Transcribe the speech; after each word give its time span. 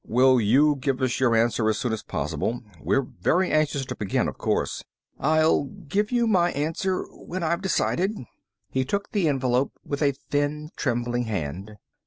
Will 0.07 0.41
you 0.41 0.77
give 0.77 0.99
us 0.99 1.19
your 1.19 1.35
answer 1.35 1.69
as 1.69 1.77
soon 1.77 1.93
as 1.93 2.01
possible? 2.01 2.63
We're 2.79 3.03
very 3.03 3.51
anxious 3.51 3.85
to 3.85 3.95
begin, 3.95 4.27
of 4.27 4.39
course." 4.39 4.83
"I'll 5.19 5.65
give 5.65 6.11
you 6.11 6.25
my 6.25 6.51
answer 6.53 7.03
when 7.11 7.43
I've 7.43 7.61
decided." 7.61 8.15
He 8.71 8.83
took 8.83 9.11
the 9.11 9.27
envelope 9.27 9.73
with 9.85 10.01
a 10.01 10.13
thin, 10.31 10.71
trembling 10.75 11.25
hand. 11.25 11.77